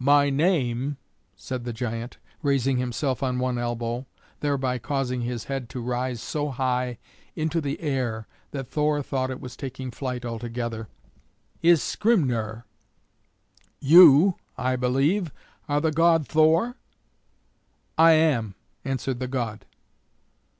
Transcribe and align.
"My 0.00 0.28
name," 0.28 0.96
said 1.36 1.62
the 1.62 1.72
giant, 1.72 2.18
raising 2.42 2.78
himself 2.78 3.22
on 3.22 3.38
one 3.38 3.58
elbow, 3.58 4.06
thereby 4.40 4.78
causing 4.80 5.20
his 5.20 5.44
head 5.44 5.68
to 5.68 5.80
rise 5.80 6.20
so 6.20 6.48
high 6.50 6.98
into 7.36 7.60
the 7.60 7.80
air 7.80 8.26
that 8.50 8.72
Thor 8.72 9.04
thought 9.04 9.30
it 9.30 9.40
was 9.40 9.54
taking 9.56 9.92
flight 9.92 10.24
altogether, 10.24 10.88
"is 11.62 11.80
Skrymner; 11.80 12.64
you, 13.78 14.34
I 14.58 14.74
believe, 14.74 15.30
are 15.68 15.80
the 15.80 15.92
god 15.92 16.26
Thor?" 16.26 16.74
"I 17.96 18.14
am," 18.14 18.56
answered 18.84 19.20
the 19.20 19.28
god. 19.28 19.64